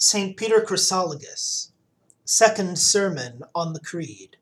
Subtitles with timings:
[0.00, 0.36] St.
[0.36, 1.72] Peter Chrysologus,
[2.24, 4.36] Second Sermon on the Creed.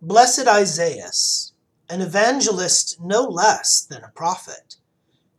[0.00, 1.52] Blessed Isaias,
[1.90, 4.76] an evangelist no less than a prophet,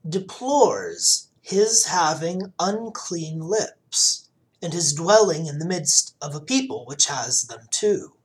[0.08, 4.28] deplores his having unclean lips,
[4.62, 8.18] and his dwelling in the midst of a people which has them too.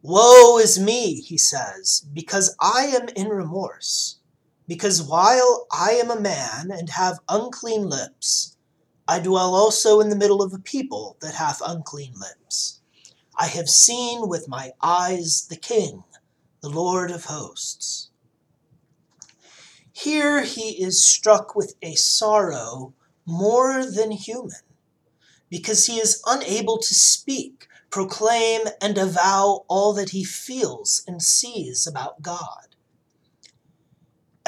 [0.00, 4.17] Woe is me, he says, because I am in remorse
[4.68, 8.56] because while I am a man and have unclean lips,
[9.08, 12.82] I dwell also in the middle of a people that hath unclean lips.
[13.40, 16.04] I have seen with my eyes the King,
[16.60, 18.10] the Lord of hosts.
[19.90, 22.92] Here he is struck with a sorrow
[23.24, 24.60] more than human,
[25.48, 31.86] because he is unable to speak, proclaim, and avow all that he feels and sees
[31.86, 32.67] about God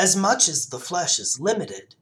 [0.01, 1.95] as much as the flesh is limited,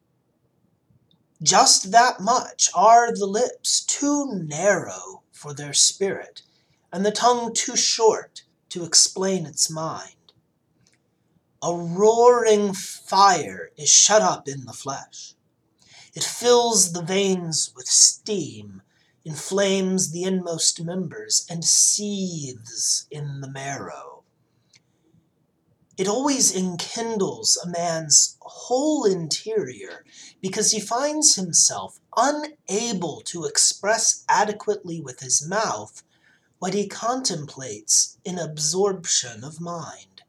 [1.43, 6.43] just that much are the lips too narrow for their spirit,
[6.93, 10.33] and the tongue too short to explain its mind.
[11.61, 15.35] A roaring fire is shut up in the flesh.
[16.15, 18.83] It fills the veins with steam,
[19.25, 24.08] inflames the inmost members, and seethes in the marrow
[25.99, 30.05] it always enkindles a man's whole interior
[30.41, 36.05] because he finds himself unable to express adequately with his mouth
[36.61, 40.23] what he contemplates in absorption of mind.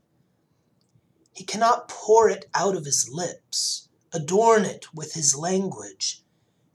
[1.33, 6.23] He cannot pour it out of his lips, adorn it with his language,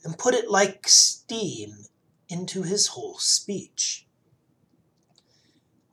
[0.04, 1.86] and put it like steam
[2.28, 4.06] into his whole speech.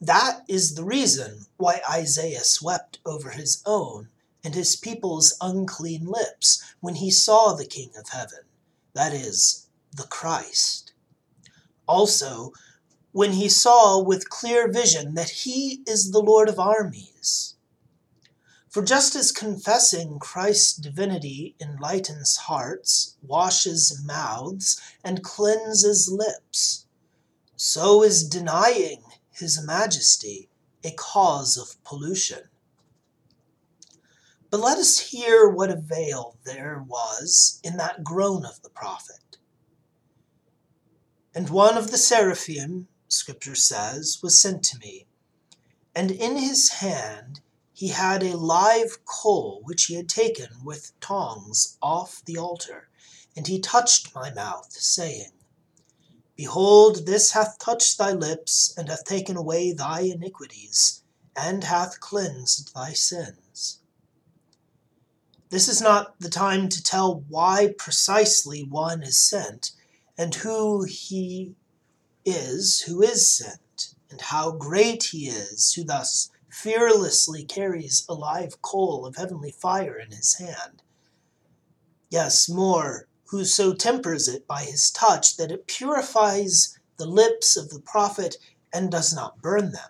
[0.04, 4.10] That is the reason why Isaiah wept over his own
[4.44, 8.46] and his people's unclean lips when he saw the King of heaven,
[8.94, 10.94] that is, the Christ.
[11.88, 12.52] Also,
[13.12, 17.54] when he saw with clear vision that he is the Lord of armies.
[18.70, 26.88] For just as confessing Christ's divinity enlightens hearts, washes mouths, and cleanses lips,
[27.56, 29.04] so is denying
[29.42, 30.48] his Majesty
[30.84, 32.44] a cause of pollution.
[34.50, 39.38] But let us hear what avail there was in that groan of the prophet.
[41.34, 45.06] And one of the seraphim, Scripture says, was sent to me,
[45.96, 47.42] and in his hand
[47.74, 52.90] he had a live coal which he had taken with tongs off the altar,
[53.36, 55.32] and he touched my mouth, saying,
[56.42, 61.04] Behold, this hath touched thy lips, and hath taken away thy iniquities,
[61.36, 63.78] and hath cleansed thy sins.
[65.52, 69.74] This is not the time to tell why precisely one is sent,
[70.18, 71.54] and who he
[72.26, 78.64] is who is sent, and how great he is who thus fearlessly carries a live
[78.64, 80.82] coal of heavenly fire in his hand.
[82.10, 87.70] Yes, more, who so tempers it by his touch that it purifies the lips of
[87.70, 88.36] the prophet
[88.74, 89.90] and does not burn them.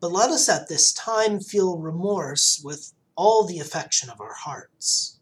[0.00, 5.18] But let us at this time feel remorse with all the affection of our hearts.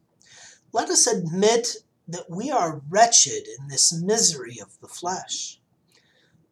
[0.72, 5.60] Let us admit that we are wretched in this misery of the flesh.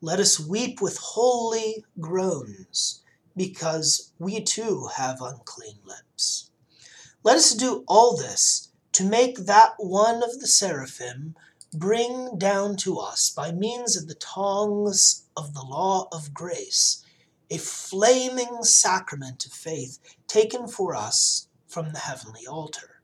[0.01, 3.03] Let us weep with holy groans,
[3.37, 6.51] because we too have unclean lips.
[7.23, 8.70] Let us do all this
[9.01, 11.35] to make that one of the seraphim
[11.73, 17.03] bring down to us, by means of the tongs of the law of grace,
[17.49, 23.01] a flaming sacrament of faith taken for us from the heavenly altar.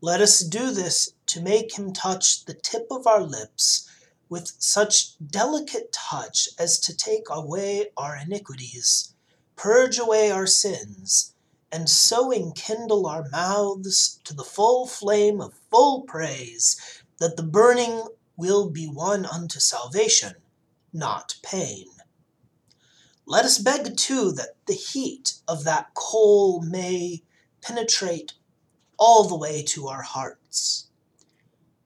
[0.00, 3.90] Let us do this to make him touch the tip of our lips
[4.28, 9.12] with such delicate touch as to take away our iniquities,
[9.56, 11.34] purge away our sins,
[11.72, 18.04] and so enkindle our mouths to the full flame of full praise, that the burning
[18.36, 20.34] will be one unto salvation,
[20.92, 21.86] not pain.
[23.26, 27.22] Let us beg too that the heat of that coal may
[27.60, 28.32] penetrate
[28.98, 30.88] all the way to our hearts.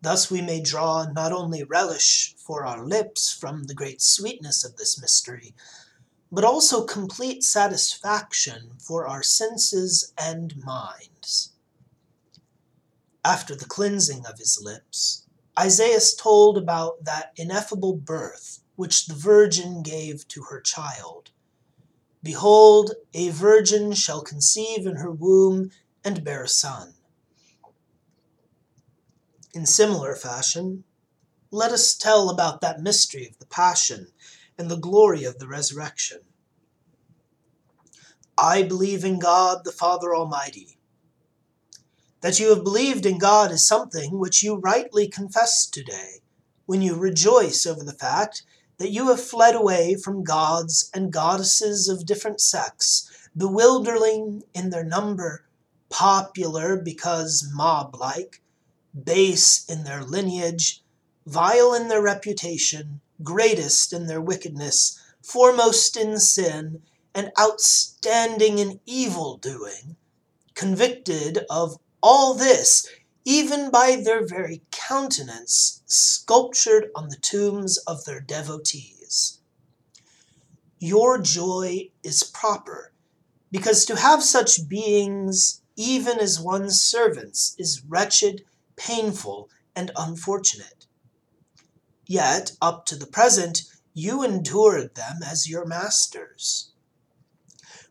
[0.01, 4.77] Thus we may draw not only relish for our lips from the great sweetness of
[4.77, 5.55] this mystery,
[6.35, 11.53] but also complete satisfaction for our senses and minds.
[13.25, 15.27] After the cleansing of his lips,
[15.57, 21.31] Isaiah told about that ineffable birth which the Virgin gave to her child.
[22.21, 25.71] Behold, a virgin shall conceive in her womb
[26.03, 26.95] and bear a son,
[29.53, 30.83] In similar fashion,
[31.53, 34.09] let us tell about that mystery of the Passion
[34.59, 36.21] and the glory of the resurrection.
[38.37, 40.79] I believe in God the Father Almighty.
[42.21, 46.21] That you have believed in God is something which you rightly confess today,
[46.67, 48.43] when you rejoice over the fact
[48.79, 54.85] that you have fled away from gods and goddesses of different sects, bewildering in their
[54.85, 55.45] number,
[55.91, 58.43] popular because mob like,
[59.05, 60.83] base in their lineage,
[61.27, 66.83] vile in their reputation, greatest in their wickedness, foremost in sin,
[67.15, 69.97] and outstanding in evil doing,
[70.55, 72.87] convicted of all this,
[73.25, 79.41] even by their very countenance sculptured on the tombs of their devotees.
[80.79, 82.93] Your joy is proper,
[83.51, 88.45] because to have such beings, even as one's servants, is wretched,
[88.77, 90.74] painful, and unfortunate.
[92.15, 93.63] Yet, up to the present,
[93.93, 96.71] you endured them as your masters.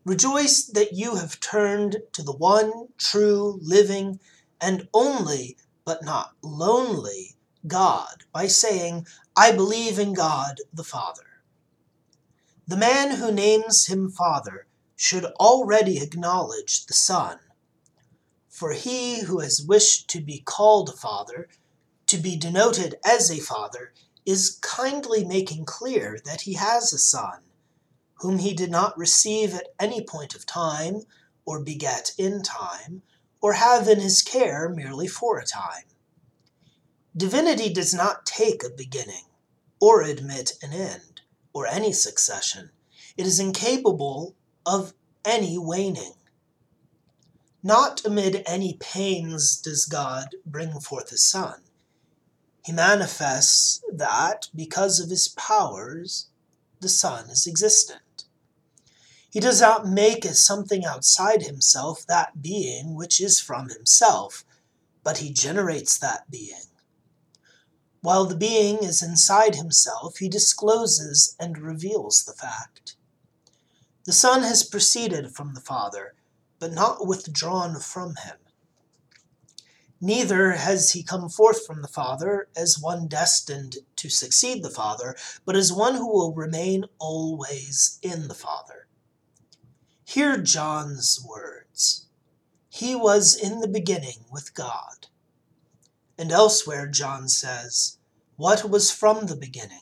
[0.02, 4.20] Rejoice that you have turned to the one true, living,
[4.62, 7.36] and only, but not lonely,
[7.66, 9.06] God by saying,
[9.36, 11.42] I believe in God the Father.
[12.66, 14.66] The man who names him Father
[14.96, 17.40] should already acknowledge the Son.
[18.48, 21.46] For he who has wished to be called a father,
[22.06, 23.92] to be denoted as a father,
[24.24, 27.40] is kindly making clear that he has a son
[28.24, 31.02] whom he did not receive at any point of time,
[31.44, 33.02] or beget in time,
[33.42, 35.84] or have in his care merely for a time.
[37.14, 39.24] Divinity does not take a beginning,
[39.80, 41.20] or admit an end,
[41.52, 42.70] or any succession.
[43.16, 44.34] It is incapable
[44.64, 44.94] of
[45.24, 46.14] any waning.
[47.62, 51.60] Not amid any pains does God bring forth a Son.
[52.64, 56.28] He manifests that, because of his powers,
[56.80, 58.24] the Son is existent.
[59.30, 64.44] He does not make as something outside himself that being which is from himself,
[65.02, 66.70] but he generates that being.
[68.00, 72.96] While the being is inside himself, he discloses and reveals the fact.
[74.04, 76.14] The Son has proceeded from the Father,
[76.58, 78.36] but not withdrawn from him.
[80.00, 85.16] Neither has he come forth from the Father as one destined to succeed the Father,
[85.44, 88.86] but as one who will remain always in the Father.
[90.04, 92.06] Hear John's words
[92.68, 95.06] He was in the beginning with God.
[96.18, 97.98] And elsewhere, John says,
[98.36, 99.80] What was from the beginning?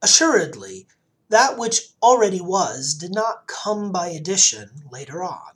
[0.00, 0.86] Assuredly,
[1.28, 5.51] that which already was did not come by addition later on.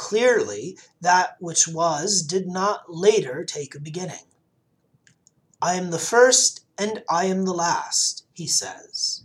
[0.00, 4.24] Clearly, that which was did not later take a beginning.
[5.60, 9.24] I am the first and I am the last, he says.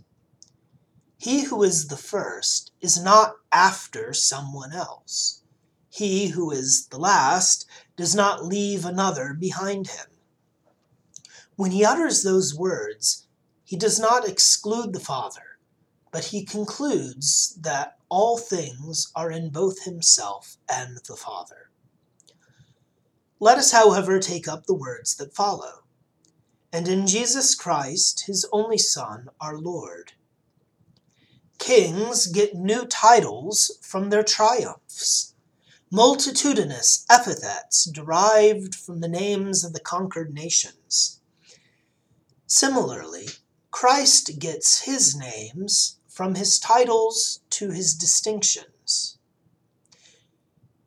[1.16, 5.40] He who is the first is not after someone else.
[5.88, 10.06] He who is the last does not leave another behind him.
[11.56, 13.26] When he utters those words,
[13.64, 15.45] he does not exclude the Father,
[16.16, 21.68] but he concludes that all things are in both himself and the Father.
[23.38, 25.82] Let us, however, take up the words that follow.
[26.72, 30.12] And in Jesus Christ, his only Son, our Lord
[31.58, 35.34] Kings get new titles from their triumphs,
[35.90, 41.20] multitudinous epithets derived from the names of the conquered nations.
[42.46, 43.28] Similarly,
[43.70, 49.18] Christ gets his names from his titles to his distinctions.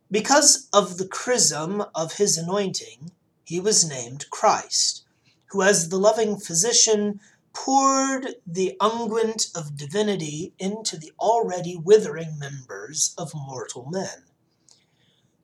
[0.09, 3.11] Because of the chrism of his anointing,
[3.43, 5.05] he was named Christ,
[5.51, 7.19] who, as the loving physician,
[7.53, 14.23] poured the unguent of divinity into the already withering members of mortal men.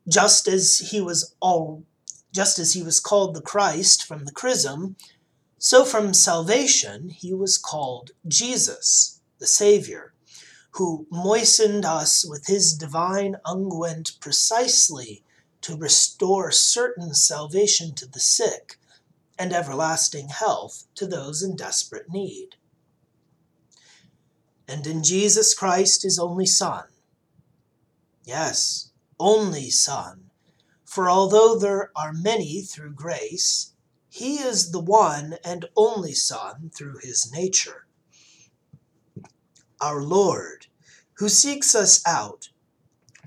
[0.08, 1.84] Just as he was all
[2.32, 4.96] just as he was called the Christ from the chrism,
[5.60, 10.14] so from salvation he was called Jesus, the Savior,
[10.72, 15.24] who moistened us with his divine unguent precisely
[15.62, 18.78] to restore certain salvation to the sick
[19.38, 22.56] and everlasting health to those in desperate need.
[24.68, 26.86] And in Jesus Christ, his only Son.
[28.24, 30.32] Yes, only Son.
[30.84, 33.74] For although there are many through grace,
[34.10, 37.85] he is the one and only Son through his nature.
[39.82, 40.68] Our Lord,
[41.18, 42.50] who seeks us out,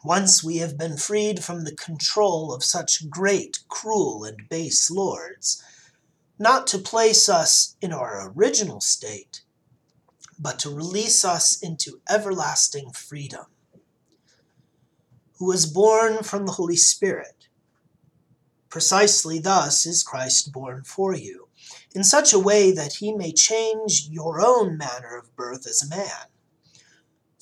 [0.05, 5.63] once we have been freed from the control of such great, cruel, and base lords,
[6.39, 9.43] not to place us in our original state,
[10.39, 13.47] but to release us into everlasting freedom,
[15.39, 17.49] who was born from the Holy Spirit.
[18.71, 21.49] Precisely thus is Christ born for you,
[21.95, 25.89] in such a way that he may change your own manner of birth as a
[25.89, 26.29] man.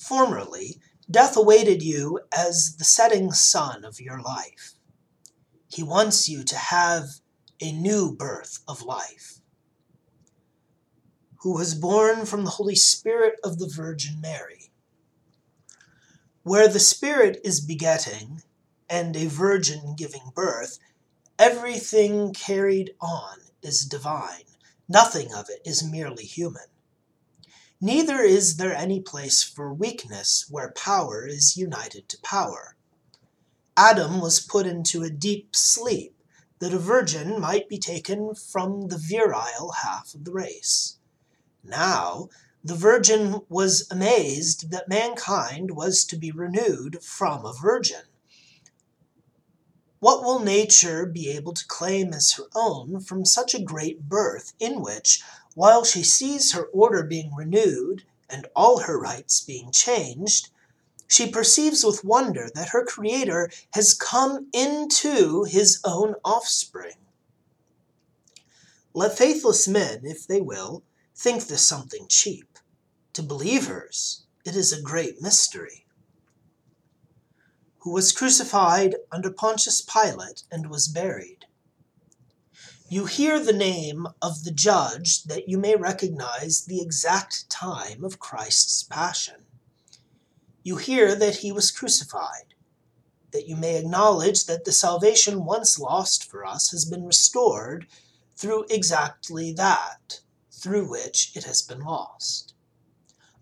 [0.07, 0.79] Formerly,
[1.11, 4.75] death awaited you as the setting sun of your life.
[5.67, 7.19] He wants you to have
[7.59, 9.41] a new birth of life,
[11.41, 14.71] who was born from the Holy Spirit of the Virgin Mary.
[16.43, 18.43] Where the Spirit is begetting
[18.89, 20.79] and a virgin giving birth,
[21.37, 24.45] everything carried on is divine.
[24.87, 26.67] Nothing of it is merely human.
[27.79, 32.75] Neither is there any place for weakness where power is united to power.
[33.75, 36.15] Adam was put into a deep sleep
[36.57, 40.97] that a virgin might be taken from the virile half of the race.
[41.63, 42.29] Now,
[42.63, 48.01] the virgin was amazed that mankind was to be renewed from a virgin.
[49.99, 54.53] What will nature be able to claim as her own from such a great birth,
[54.59, 55.21] in which,
[55.57, 60.49] while she sees her order being renewed and all her rights being changed,
[61.07, 66.97] she perceives with wonder that her Creator has come into his own offspring.
[68.93, 70.83] Let faithless men, if they will,
[71.15, 72.59] think this something cheap.
[73.13, 75.87] To believers, it is a great mystery.
[77.79, 81.47] Who was crucified under Pontius Pilate and was buried.
[82.89, 88.19] You hear the name of the judge that you may recognize the exact time of
[88.19, 89.47] Christ's passion
[90.67, 92.53] you hear that he was crucified,
[93.31, 97.87] that you may acknowledge that the salvation once lost for us has been restored
[98.35, 100.19] through exactly that
[100.51, 102.53] through which it has been lost.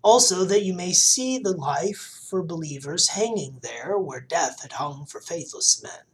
[0.02, 5.04] Also, that you may see the life for believers hanging there where death had hung
[5.04, 6.04] for faithless men.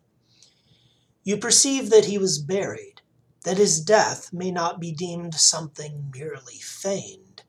[1.24, 3.01] You perceive that he was buried,
[3.44, 7.42] that his death may not be deemed something merely feigned.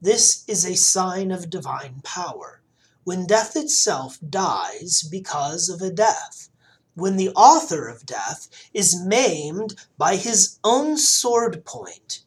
[0.00, 2.62] This is a sign of divine power
[3.06, 6.48] when death itself dies because of a death,
[6.94, 12.24] when the author of death is maimed by his own sword point,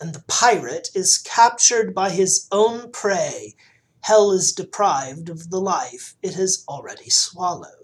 [0.00, 3.54] and the pirate is captured by his own prey,
[4.00, 7.83] hell is deprived of the life it has already swallowed.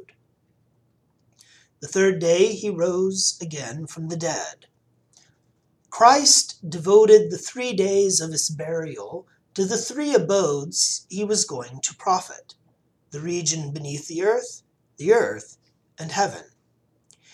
[1.80, 4.66] The third day he rose again from the dead.
[5.88, 11.80] Christ devoted the three days of his burial to the three abodes he was going
[11.80, 12.54] to profit
[13.10, 14.62] the region beneath the earth,
[14.98, 15.56] the earth,
[15.98, 16.44] and heaven.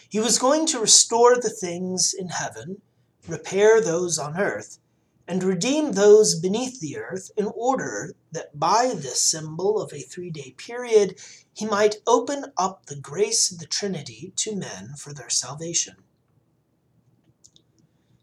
[0.09, 2.81] He was going to restore the things in heaven,
[3.27, 4.79] repair those on earth,
[5.29, 10.31] and redeem those beneath the earth in order that by this symbol of a three
[10.31, 11.19] day period
[11.53, 15.97] he might open up the grace of the Trinity to men for their salvation.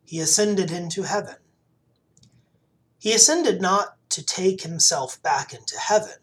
[0.06, 1.38] He ascended into heaven.
[3.00, 6.20] He ascended not to take himself back into heaven,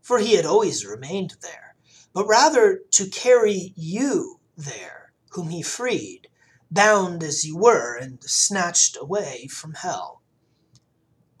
[0.00, 1.74] for he had always remained there,
[2.12, 6.28] but rather to carry you there, whom he freed,
[6.74, 10.20] bound as you were and snatched away from hell.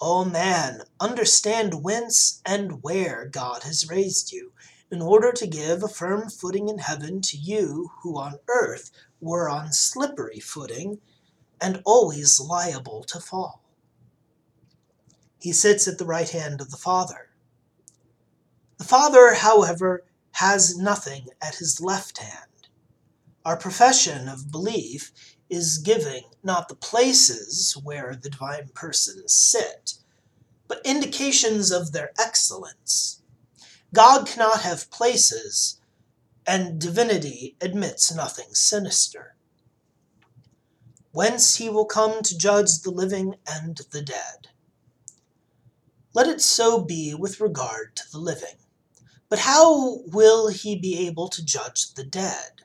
[0.00, 4.52] O oh man, understand whence and where God has raised you,
[4.90, 9.48] in order to give a firm footing in heaven to you who on earth were
[9.48, 11.00] on slippery footing
[11.60, 13.62] and always liable to fall.
[15.40, 17.30] He sits at the right hand of the Father.
[18.78, 22.53] The Father, however, has nothing at his left hand.
[23.44, 25.12] Our profession of belief
[25.50, 29.94] is giving not the places where the divine persons sit,
[30.66, 33.22] but indications of their excellence.
[33.92, 35.78] God cannot have places,
[36.46, 39.36] and divinity admits nothing sinister.
[41.12, 44.48] Whence he will come to judge the living and the dead.
[46.14, 48.56] Let it so be with regard to the living.
[49.28, 52.63] But how will he be able to judge the dead?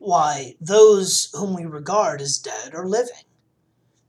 [0.00, 3.26] Why, those whom we regard as dead are living.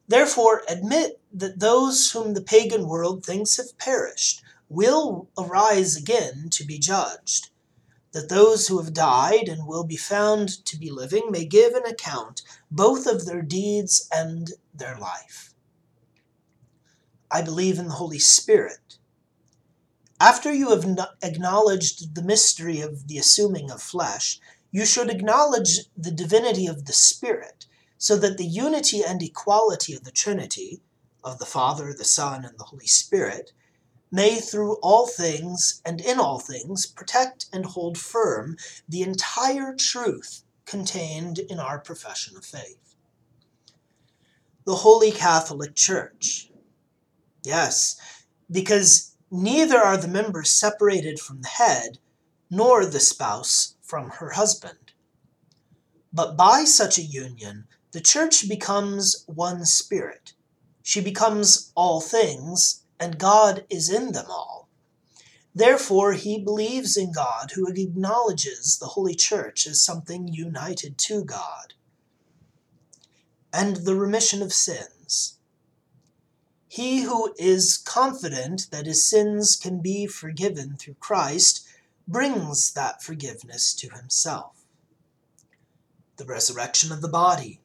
[0.08, 6.66] Therefore, admit that those whom the pagan world thinks have perished will arise again to
[6.66, 7.50] be judged,
[8.14, 11.86] that those who have died and will be found to be living may give an
[11.86, 15.54] account both of their deeds and their life.
[17.30, 18.98] I believe in the Holy Spirit.
[20.22, 20.86] After you have
[21.22, 24.40] acknowledged the mystery of the assuming of flesh,
[24.72, 27.66] you should acknowledge the divinity of the Spirit,
[27.98, 30.82] so that the unity and equality of the Trinity,
[31.24, 33.52] of the Father, the Son, and the Holy Spirit,
[34.12, 40.44] may through all things and in all things protect and hold firm the entire truth
[40.66, 42.96] contained in our profession of faith.
[44.66, 46.50] The Holy Catholic Church.
[47.44, 47.96] Yes,
[48.50, 51.98] because neither are the members separated from the head,
[52.50, 54.94] nor the spouse from her husband.
[56.14, 60.32] But by such a union, the church becomes one spirit.
[60.82, 64.70] She becomes all things, and God is in them all.
[65.54, 71.74] Therefore, he believes in God, who acknowledges the Holy Church as something united to God.
[73.52, 75.38] And the remission of sins.
[76.70, 81.68] He who is confident that his sins can be forgiven through Christ
[82.12, 84.66] brings that forgiveness to himself.
[86.18, 87.62] The resurrection of the body.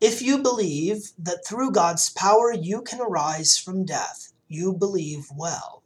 [0.00, 5.82] If you believe that through God's power you can arise from death, you believe well.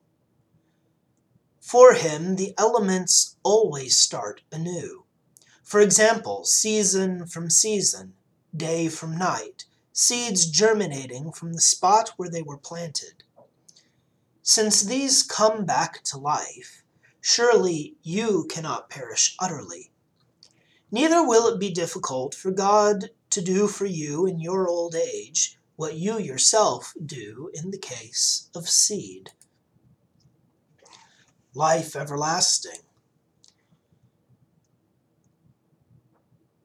[1.61, 5.05] For him, the elements always start anew.
[5.63, 8.15] For example, season from season,
[8.55, 13.25] day from night, seeds germinating from the spot where they were planted.
[14.43, 16.84] Since these come back to life,
[17.27, 19.91] surely you cannot perish utterly.
[20.91, 25.59] Neither will it be difficult for God to do for you in your old age
[25.77, 29.31] what you yourself do in the case of seed.
[31.55, 32.83] Life everlasting.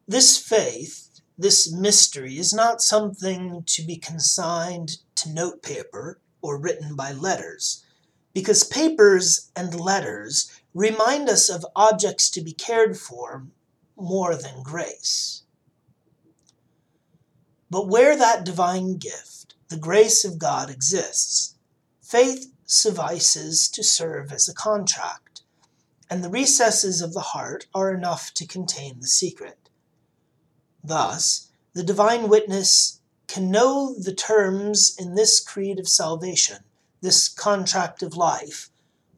[0.09, 7.13] This faith this mystery is not something to be consigned to notepaper or written by
[7.13, 7.85] letters,
[8.39, 13.45] because papers and letters remind us of objects to be cared for
[13.97, 15.43] more than grace.
[17.69, 21.55] But where that divine gift, the grace of God, exists,
[22.01, 25.41] faith suffices to serve as a contract,
[26.09, 29.69] and the recesses of the heart are enough to contain the secret.
[30.81, 36.63] Thus, the divine witness can know the terms in this creed of salvation,
[37.01, 38.69] this contract of life,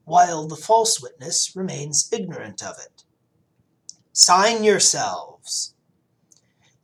[0.06, 3.04] while the false witness remains ignorant of it.
[4.14, 5.74] Sign yourselves.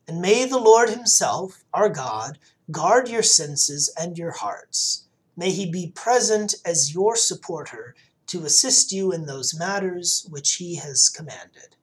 [0.07, 2.39] And may the Lord Himself, our God,
[2.71, 5.07] guard your senses and your hearts.
[5.35, 7.95] May He be present as your supporter
[8.27, 11.76] to assist you in those matters which He has commanded.